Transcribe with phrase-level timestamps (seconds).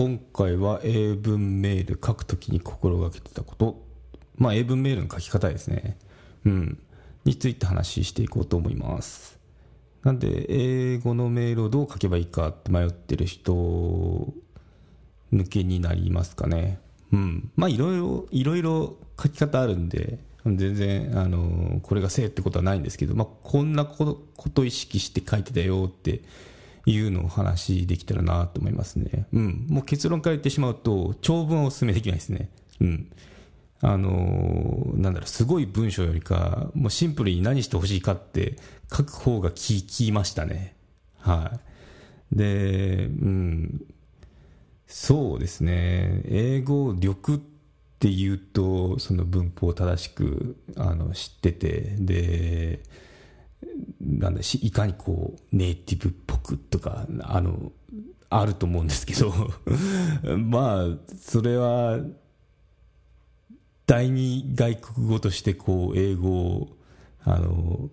[0.00, 3.84] 今回は英文メール書くときに心がけてたこと。
[4.34, 5.98] まあ英文メールの書き方ですね。
[6.46, 6.78] うん。
[7.26, 9.38] について話していこうと思います。
[10.02, 13.52] なんで英語のメールをどう書けばいいかって迷ってる人
[15.30, 16.80] 向けになりますかね。
[17.12, 17.50] うん。
[17.54, 24.16] まあいろいろいろいろ書き方あるんで全然あのこれがせいってことはないんですけど、まあ、こんなこ
[24.54, 26.22] と意識して書いてたよって
[26.86, 29.26] いうのをお話できたらなと思いますね。
[29.32, 29.66] うん。
[29.68, 32.50] もう結論から言ってしまうと、長文はお勧めできないですね。
[32.80, 33.10] うん。
[33.82, 38.56] あのー、なんだろう、すごい文章よりか、もうシンプルに何してほしいかって
[38.94, 40.74] 書く方が聞きましたね。
[41.18, 41.58] は
[42.32, 42.36] い。
[42.36, 43.84] で、うん。
[44.86, 46.22] そうですね。
[46.26, 47.40] 英語力っ
[47.98, 52.82] ていうと、その文法を正しく、あの、知ってて、で、
[54.00, 57.72] なんだし、いかにこう、ネイティブっぽくとか、あの、
[58.28, 59.32] あると思うんですけど
[60.38, 61.98] まあ、それは、
[63.86, 66.76] 第二外国語としてこう、英語を、
[67.24, 67.90] あの、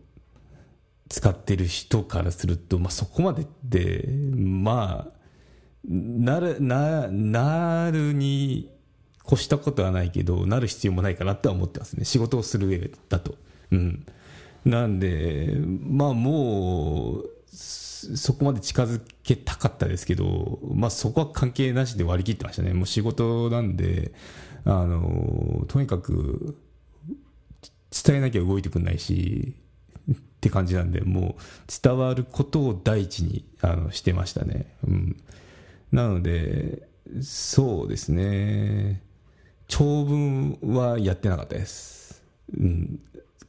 [1.10, 5.18] 使ってる人からすると、まあそこまでで、まあ、
[5.90, 8.70] なる、な、なるに
[9.26, 12.06] 越したことはないけど、なる必要もないかなとは思ってますね。
[12.06, 13.36] 仕事をする上だと。
[13.72, 14.06] うん。
[14.68, 22.74] なんで、まあもう、そこまで近づけたかったですけど、まあそこは関係なしで割り切ってましたね。
[22.74, 24.12] もう仕事なんで、
[24.66, 26.58] あの、とにかく、
[28.06, 29.56] 伝えなきゃ動いてくんないし、
[30.12, 31.42] って感じなんで、もう
[31.82, 34.76] 伝わることを第一にあのしてましたね。
[34.86, 35.24] うん。
[35.94, 36.88] なので、
[37.22, 39.02] そうですね。
[39.68, 42.22] 長文はやってなかったです。
[42.58, 43.00] うん。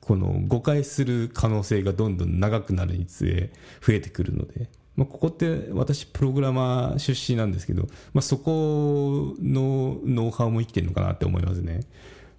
[0.09, 3.51] この誤解する可能性がどんどん長くなるにつれ
[3.87, 7.83] 増えてくるので、まあ、ここって私プログラマー出身なんですけど、
[8.15, 11.81] まあ、そこのノウハウも生きてるのかなって思いますね。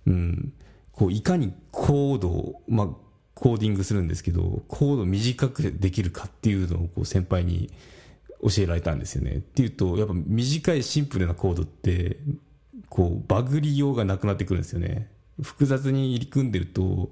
[0.08, 0.54] うん。
[0.94, 2.88] こう、いかにコードを、まあ、
[3.36, 7.72] コーディングするんですけど、コード短くできるかっていうのをこう先輩に
[8.42, 9.32] 教えられたんですよね。
[9.36, 12.18] っていうと、やっぱ短いシンプルなコードって、
[12.90, 15.19] こう、バグりようがなくなってくるんですよね。
[15.42, 17.10] 複雑に入り組んでると、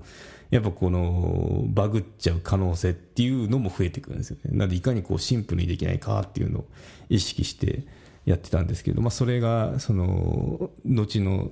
[0.50, 4.52] やっぱこのバグっちゃう可能性っていうのも増えてくるんですよね。
[4.58, 6.66] なのでいかにこうシンプルにできないかっていうのを
[7.10, 7.86] 意識して
[8.26, 11.52] やってたんですけど、まあそれがその後の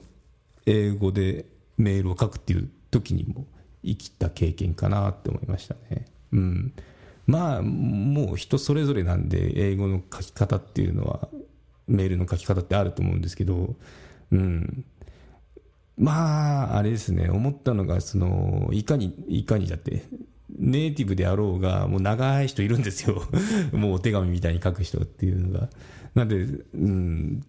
[0.66, 1.46] 英語で
[1.78, 3.46] メールを書くっていう時にも
[3.84, 6.06] 生きた経験かなって思いましたね。
[6.32, 6.74] うん。
[7.28, 11.28] まあもう人それぞれなんで英語の書き方っていうのは
[11.88, 13.76] メールの書き方ってあると思うんですけど、
[14.32, 14.86] うん。
[15.98, 20.04] まあ、あれですね、思ったのが、その、いかに、いかにだって、
[20.58, 23.24] ネイティブであろうが、もう長い人いるんですよ。
[23.72, 25.70] もうお手紙みたいに書く人っていうのが。
[26.14, 27.44] なんで、うん、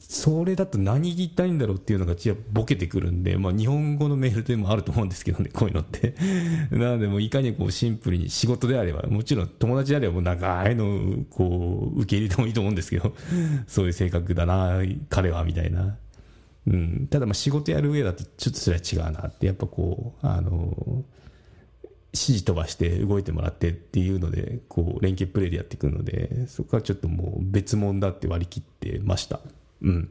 [0.00, 6.14] それだと何言いたいんだろうっていうのがちやボケてくるんで、まあ日本語のメールでもあると思うんですけどね、こういうのって。
[6.72, 13.14] なのでもういかにこうシンプルに仕事であれば、もちろん友達であればもう長いのこう受け入れてもいいと思うんですけど、
[13.66, 15.96] そういう性格だな、彼はみたいな。
[16.66, 21.04] うん、ただまあ仕事やる上だとちょっとそれは違うなってやっぱこうあの
[22.12, 29.40] 指示飛ばして動いてもらってっていうのでこう連携プレーでやっていくのでそこはちょっともう別物だって割り切ってました。
[29.82, 30.10] うん。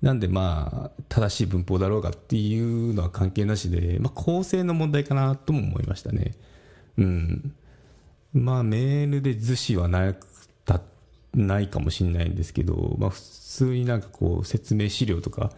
[0.00, 6.34] なんでまあ正しい文法だろうがっていうのは関係なしで、まあ、構成の問題かなとも思いましたね。
[6.98, 7.54] うん。
[8.32, 10.14] まあメールで図示はな
[11.34, 15.50] ないかもしれないんですけど、まあ、普通になんかこう説明資料とか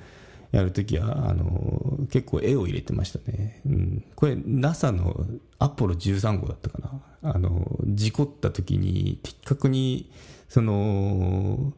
[0.52, 5.24] やるときはあの結構絵を入れてましたね、うん、これ NASA の
[5.58, 7.02] アポロ13号だったかな。
[7.22, 10.10] あの事故った時に的確に
[10.48, 11.72] その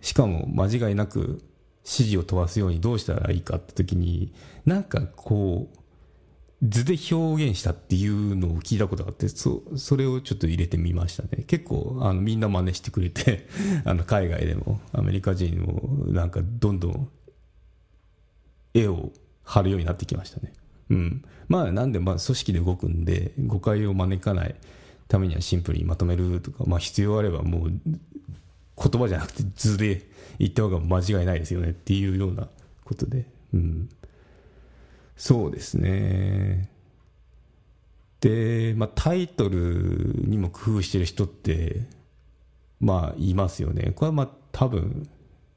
[0.00, 1.40] しかも間違いなく
[1.84, 4.32] 指示を飛ばすようにどうしたらいいかって時に
[4.66, 5.78] なんかこう
[6.62, 11.44] 図で表現したっていうのを聞いたことがあって、そ、それをちょっと入れてみましたね。
[11.46, 13.48] 結構、あの、みんな真似してくれて
[13.84, 17.08] あの、海外でも、アメリカ人も、なんか、どんどん、
[18.74, 19.12] 絵を
[19.42, 20.52] 貼るようになってきましたね。
[20.90, 21.24] うん。
[21.48, 24.54] まあ、なんで、まあ、組織で動くんで、誤解を招かない
[25.08, 30.08] ためにはシンプルにまとめるとか、まあ、必要あればもう、言葉じゃなくて図で
[30.38, 32.48] 言った方が間違いないですよねっていうような
[32.84, 33.88] ことで、うん、
[35.16, 36.68] そうですね。
[38.20, 41.86] で、まあ、タイトルにも工夫してる人って
[42.80, 43.92] まあいますよね。
[43.94, 45.08] これはまあ多分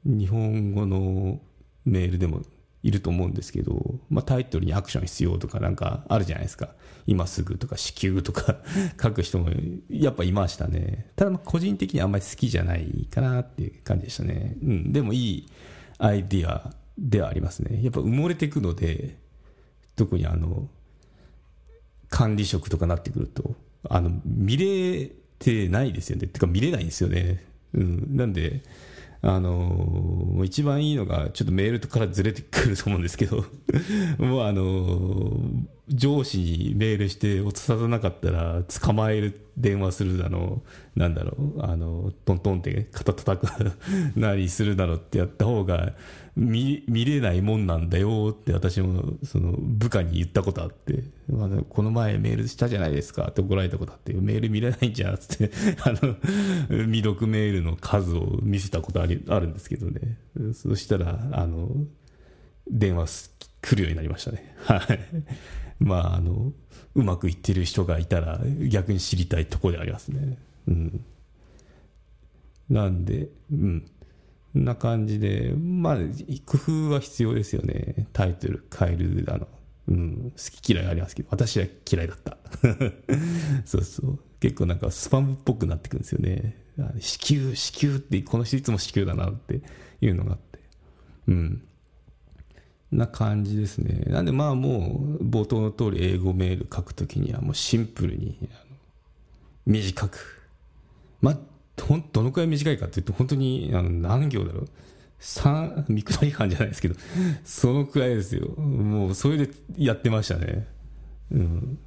[0.04, 1.40] 日本語の
[1.84, 2.42] メールでも
[2.82, 6.70] いると思うんですけど、まあ、タイトルにアクション必要とかなんかあるじゃないですか。
[7.06, 8.58] 今すぐとか至急とか
[9.00, 9.50] 書く人も
[9.90, 11.10] やっぱいましたね。
[11.16, 15.48] ただ個人的にあんまり好きじゃないかなっていう感じでしたね、うん、でもいい
[15.98, 17.82] アイディアではありますね。
[17.82, 19.18] やっぱ埋もれていくので
[19.96, 20.68] 特にあの
[22.08, 23.54] 管理職とかなってくると
[23.88, 26.26] あの見れてないですよね。
[26.26, 27.44] てか見れないんですよね、
[27.74, 28.62] うん、なんで
[29.22, 33.44] あの、一番いいのが、ちょっとメールからずれてくると思うんですけど。
[34.18, 35.40] もうあの、
[35.88, 40.62] 上司にメールして落とさなかったら捕まえる電話するだの
[40.96, 43.72] なんだろうあのトントンって肩叩く
[44.16, 45.92] なりするだろうってやった方が
[46.34, 55.50] 見見れないもんなんだよって私もその部下に言ったことあって、まあ、この前メールしたじゃないですかって怒られたことあってメール見れないんじゃんって
[55.84, 56.16] あの
[56.84, 60.18] 未読メールの数を見せたことありあるんですけどね。
[60.52, 61.70] そしたらあの
[62.68, 63.30] 電話
[63.62, 64.54] 来るようになりましたね。
[64.58, 64.98] はい。
[65.78, 66.52] まああの
[66.94, 70.38] うまくいってる人がいたら逆に知りたいところでありますね
[70.68, 71.04] うん
[72.68, 73.90] なんでうん
[74.54, 75.96] な感じでまあ
[76.46, 76.58] 工
[76.88, 79.46] 夫は必要ですよねタイトル変えるだの
[79.88, 82.38] うん、好き嫌いありますけど、私は嫌いだった。
[83.64, 84.18] そうそう。
[84.40, 86.56] 結構なんかスパムっぽくなってくるんですよね。
[87.00, 89.62] 子宮、子宮って、この人いつも子宮だなって
[90.00, 90.58] いうのがあって。
[91.28, 91.62] うん。
[92.92, 94.04] な感じですね。
[94.06, 98.38] なんでまあもう冒頭の通り英語メール書くときにはもうシンプルに
[99.66, 100.42] 短く。
[101.20, 101.38] まあ、
[101.82, 104.68] ほんどのくらい短いかっていうと本当にあの何行だろう。
[105.18, 106.94] 三、見下り感じゃないですけど、
[107.44, 108.48] そのくらいですよ。
[108.56, 110.66] もうそれでやってましたね。
[111.32, 111.78] うん。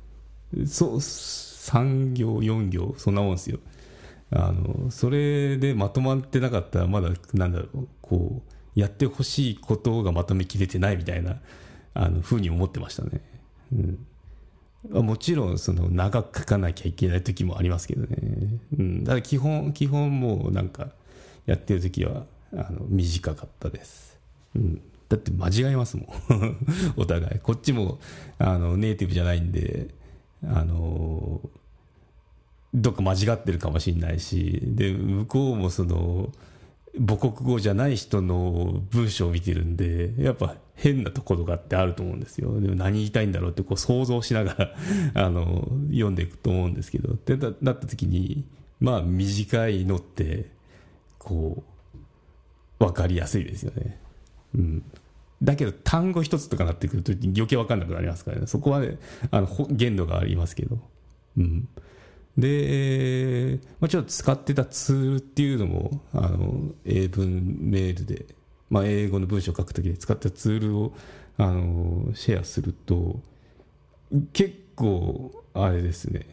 [0.66, 3.60] そう、3行、4行、そんなもんですよ。
[4.32, 11.38] あの、それでまとまってなかったらまだ、なんだろう、こう、やってほしいことがまとめきれてないみたいな
[11.94, 13.22] あのふうに思ってましたね、
[13.74, 18.18] うん、もちろんその長く書かなきゃいけない時もありますけどね、
[18.78, 20.90] うん、だから基本基本もうなんか
[21.46, 24.20] やってる時はあの短かったです、
[24.56, 26.08] うん、だって間違えますもん。
[26.96, 27.40] お互い。
[27.40, 28.00] こっちも
[28.38, 29.88] あのネイティブじゃないんで
[30.44, 31.42] あの
[32.76, 34.62] どっか間違ってるかもしれないし。
[34.64, 36.32] で向こうもその
[36.98, 42.60] 母国語じゃない人の文章を見てるんで、やっぱ変なところがあってあると思うんですよ。
[42.60, 44.76] でも何言いたいんだろうってこう想像しながら
[45.26, 48.46] あの、読んでいくと思うんですけど、ってなった時に、
[48.80, 50.50] まあ短いのって、
[51.18, 51.64] こ
[52.80, 54.00] う、わかりやすいですよね。
[54.56, 54.84] うん。
[55.42, 58.48] だけど単語一つとかなってくると余計わかんなくなりますからね。
[58.48, 58.98] そこはね、
[59.32, 60.80] あの、限度がありますけど。
[61.38, 61.68] うん。
[62.40, 68.26] で、まあ、ちょっと使ってたツールっていうのもあの英文メールで、
[68.70, 70.94] まあ、英語の文章を書くときに使ったツールを
[71.38, 73.20] あのシェアすると
[74.34, 76.26] 結構あれですね。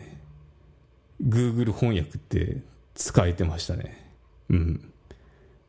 [1.23, 2.59] Google 翻訳って
[2.95, 4.13] 使えてましたね。
[4.51, 4.93] うん。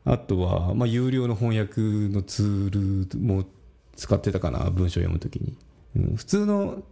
[0.04, 3.44] あとは、まあ、有料の翻訳のツールも
[3.96, 5.56] 使ってたかな文章を読むときに、
[5.96, 6.82] うん、普通の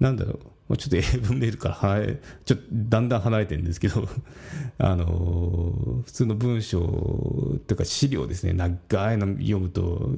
[0.00, 0.76] なんだろう。
[0.76, 4.08] ちょっと 英文メールから離れ、ちょっとだんだん離れてるんですけど、
[4.78, 10.10] あの、普通の文章とか資料ですね、長いの読むと、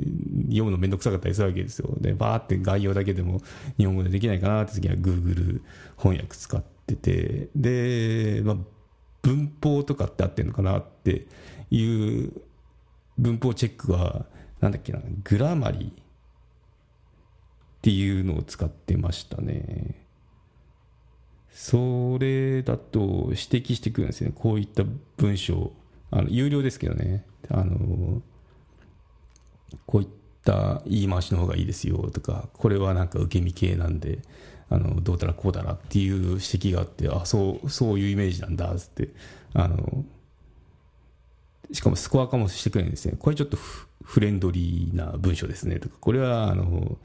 [0.47, 1.95] 読むのめんどくさかったりするわけですよ。
[2.01, 3.41] で、バーって概要だけでも
[3.77, 5.63] 日本語でできないかなって時は Google
[5.97, 8.57] 翻訳使ってて、で、まあ、
[9.23, 11.27] 文法とかってあってるのかなって
[11.71, 12.33] いう
[13.19, 14.27] 文法チェックは、
[14.61, 16.03] なんだっけな、グラマリー。
[17.83, 20.07] っていうのを使ってましたね。
[21.51, 24.31] それだと指摘してくるんですね。
[24.33, 24.85] こういった
[25.17, 25.73] 文章。
[26.13, 27.25] あの有料ですけどね。
[27.51, 28.23] あの、
[29.85, 30.09] こういっ
[30.45, 34.21] た言い回しの方がいいですよとか、これはなんか受け身系なんで、
[34.69, 39.09] あのどうだらこうだらっていう指摘があって、あ、そう、そういうイメージなんだって、
[39.55, 40.05] あの、
[41.73, 43.17] しかもスコア化もしてくれるんですね。
[43.19, 43.57] これちょっと
[44.05, 46.97] フレンドリーな文章ですねとか、これはあの、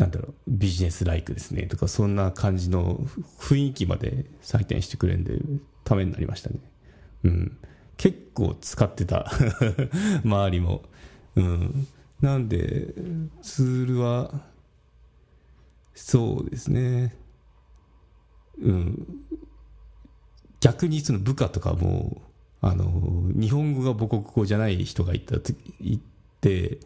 [0.00, 3.06] なんだろう、ビジネスライクですねとか、そんな感じの
[3.38, 5.38] 雰囲気まで採点してくれるんで、
[5.84, 6.56] ためになりましたね。
[7.24, 7.58] うん。
[7.98, 9.30] 結構使ってた
[10.24, 10.84] 周りも。
[11.36, 11.86] うん。
[12.22, 12.94] なんで、
[13.42, 14.46] ツールは、
[15.94, 17.14] そうですね。
[18.58, 19.06] うん。
[20.60, 22.22] 逆にその部下とかも、
[22.62, 25.36] あの日本語が母国語じゃない人がいた
[25.80, 26.00] い
[26.40, 26.80] て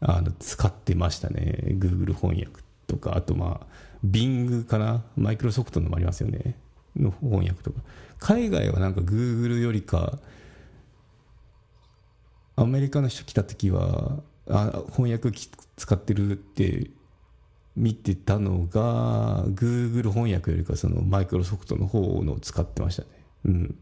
[0.00, 1.58] あの使ってましたね。
[1.78, 3.16] Google 翻訳とか。
[3.16, 3.66] あとまあ
[4.06, 5.04] Bing かな？
[5.16, 6.56] マイクロソフトのもありますよね。
[6.96, 7.80] の翻訳とか。
[8.18, 10.18] 海外はなんか Google よりか
[12.56, 15.30] アメリカの人来た時はあ翻訳
[15.76, 16.90] 使ってるって
[17.76, 23.08] 見てたのが Google 翻訳よりかそのマイクロソフトの方のを使ってましたね。
[23.44, 23.78] うん。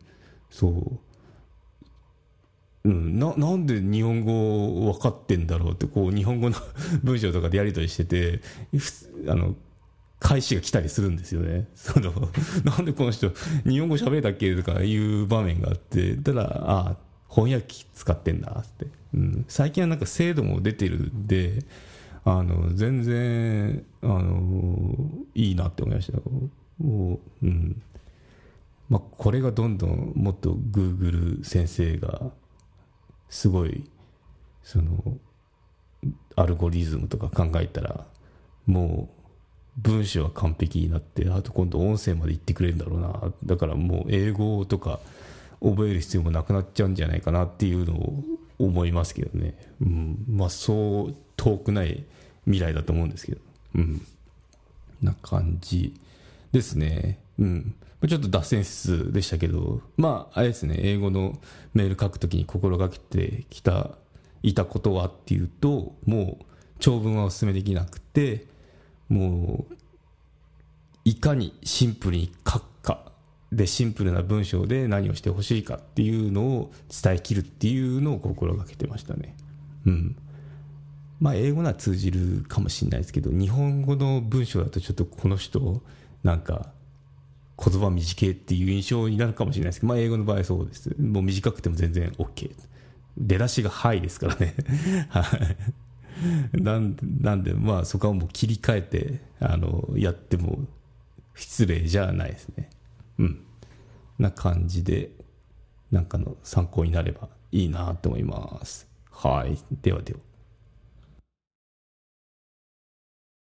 [0.51, 0.99] そう。
[2.87, 6.57] うん、ななんで日本語分かってんだろうってこう日本語の
[7.03, 8.41] 文章とかでやり取りしてて
[9.29, 9.57] あの
[10.21, 11.67] 返しが来たりするんですよね。
[11.75, 12.13] その
[12.65, 13.33] なんでこの人
[13.69, 16.97] 日本語喋れたっけとかいう場面があってただあ
[17.29, 21.65] 翻訳機使ってんだって、うん、最近はなんか精度も出てるんで
[22.25, 26.19] あの全然あのいいなって思いました
[26.79, 27.83] もう、うん。
[28.89, 32.31] まあ、これがどんどんもっと Google 先生が
[33.29, 33.85] すごい
[34.63, 35.19] その
[36.37, 38.05] アルゴリズムとか考えたら
[38.67, 39.17] もう
[39.77, 43.33] 文章は完璧になってあと今度音声まで言ってくれるんだろうな。
[43.45, 45.01] だからもう英語とか
[45.61, 48.25] 覚える必要もなくなっちゃうんじゃないかなっていうのを
[48.59, 52.05] 思いますけどね、うん、まあそう遠くない
[52.45, 53.41] 未来だと思うんですけど。
[53.75, 54.07] うん。
[55.03, 55.95] な感じ
[56.53, 57.19] ですね。
[57.39, 57.75] うん。
[58.09, 60.77] ちょっと脱線室でしたけどまああれですね。
[60.79, 61.39] 英語の
[61.75, 63.91] メール書くときに心がけてきた
[64.43, 66.45] いたことはっていうともう
[66.79, 68.47] 長文はお勧めできなくて
[69.09, 69.75] もう
[71.05, 73.13] いかにシンプルに書くか
[73.51, 79.35] でシンプルな文章で何をしてほしいかっていうのを伝えきるっていうのを心がけてましたね。
[79.87, 80.17] うん。
[81.21, 85.83] まあ英語なら通じるかもしれないですけど日本語の文章だとちょっとこの人
[86.23, 86.73] なんか
[87.59, 92.51] 言葉短いっていう印象になるかもしれないですけど、まあ、英語の場合そうですもう短くても全然 OK
[93.17, 94.55] 出だしが「はい」ですからね
[95.09, 95.57] はい
[96.53, 100.61] なんなんで、まあ、そこはもう切り替えてあのやっても
[101.37, 102.71] 失礼じゃないですね。
[103.19, 103.41] うん。
[104.19, 105.11] な感じで、
[105.91, 108.89] なんかの参考になればいいなと思います。
[109.11, 109.59] はい。
[109.83, 110.19] ではでは。